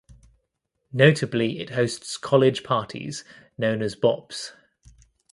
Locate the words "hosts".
1.69-2.17